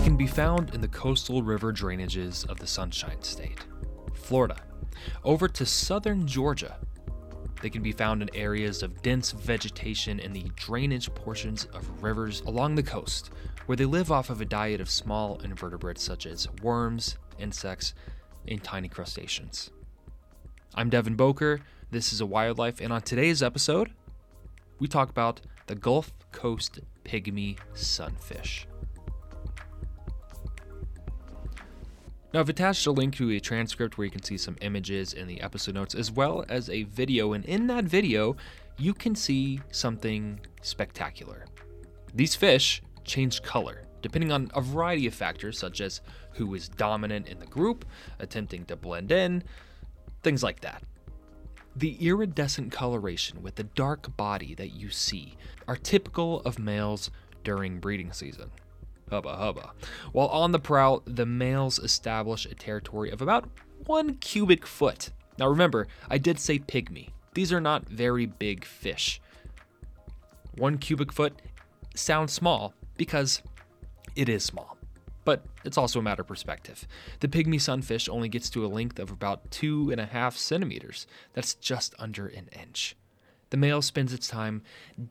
[0.00, 3.60] can be found in the coastal river drainages of the Sunshine State,
[4.12, 4.56] Florida,
[5.22, 6.78] over to southern Georgia.
[7.62, 12.40] They can be found in areas of dense vegetation in the drainage portions of rivers
[12.40, 13.30] along the coast,
[13.66, 17.94] where they live off of a diet of small invertebrates such as worms, insects,
[18.48, 19.70] and tiny crustaceans.
[20.74, 21.60] I'm Devin Boker.
[21.92, 23.92] This is a wildlife, and on today's episode,
[24.80, 28.66] we talk about the Gulf Coast pygmy sunfish.
[32.34, 35.28] Now, I've attached a link to a transcript where you can see some images in
[35.28, 37.32] the episode notes, as well as a video.
[37.32, 38.36] And in that video,
[38.76, 41.44] you can see something spectacular.
[42.12, 47.26] These fish change color depending on a variety of factors, such as who is dominant
[47.26, 47.86] in the group,
[48.18, 49.42] attempting to blend in,
[50.22, 50.82] things like that.
[51.74, 57.10] The iridescent coloration with the dark body that you see are typical of males
[57.44, 58.50] during breeding season.
[59.14, 59.72] Hubba hubba.
[60.10, 63.48] While on the prowl, the males establish a territory of about
[63.86, 65.10] one cubic foot.
[65.38, 67.10] Now remember, I did say pygmy.
[67.34, 69.20] These are not very big fish.
[70.56, 71.40] One cubic foot
[71.94, 73.40] sounds small because
[74.16, 74.76] it is small,
[75.24, 76.86] but it's also a matter of perspective.
[77.20, 81.06] The pygmy sunfish only gets to a length of about two and a half centimeters.
[81.34, 82.96] That's just under an inch.
[83.54, 84.62] The male spends its time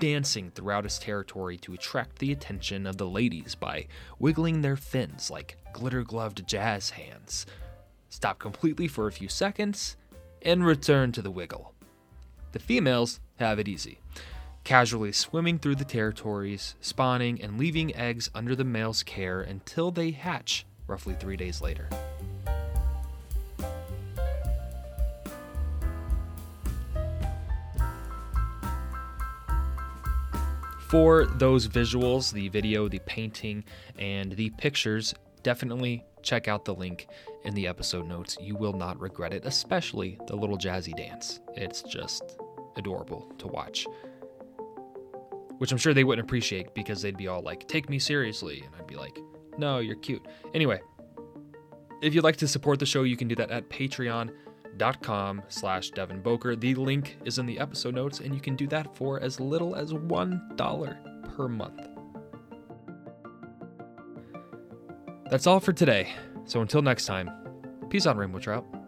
[0.00, 3.86] dancing throughout its territory to attract the attention of the ladies by
[4.18, 7.46] wiggling their fins like glitter gloved jazz hands.
[8.08, 9.96] Stop completely for a few seconds
[10.44, 11.72] and return to the wiggle.
[12.50, 14.00] The females have it easy,
[14.64, 20.10] casually swimming through the territories, spawning, and leaving eggs under the male's care until they
[20.10, 21.88] hatch roughly three days later.
[30.92, 33.64] For those visuals, the video, the painting,
[33.98, 37.06] and the pictures, definitely check out the link
[37.44, 38.36] in the episode notes.
[38.38, 41.40] You will not regret it, especially the little jazzy dance.
[41.54, 42.36] It's just
[42.76, 43.86] adorable to watch.
[45.56, 48.62] Which I'm sure they wouldn't appreciate because they'd be all like, take me seriously.
[48.62, 49.18] And I'd be like,
[49.56, 50.26] no, you're cute.
[50.52, 50.82] Anyway,
[52.02, 54.30] if you'd like to support the show, you can do that at Patreon
[55.02, 56.56] com slash Devin Boker.
[56.56, 59.74] The link is in the episode notes, and you can do that for as little
[59.74, 61.88] as $1 per month.
[65.30, 66.12] That's all for today.
[66.44, 67.30] So until next time,
[67.88, 68.81] peace on Rainbow Trout.